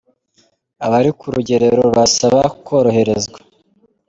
Abari 0.85 1.11
ku 1.19 1.25
rugerero 1.35 1.83
barasaba 1.95 2.41
koroherezwa 2.65 3.37